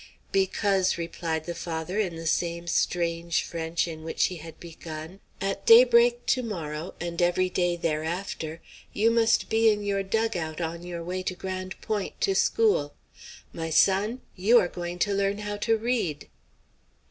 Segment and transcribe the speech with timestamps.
[0.31, 5.63] "Because," replied the father in the same strange French in which he had begun, "at
[5.67, 8.61] daybreak to morrow, and every day thereafter,
[8.93, 12.95] you must be in your dug out on your way to Grande Pointe, to school.
[13.53, 16.27] My son, you are going to learn how to read!"